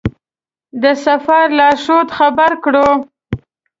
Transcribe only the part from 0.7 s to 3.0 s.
د سفر لارښود خبر کړو.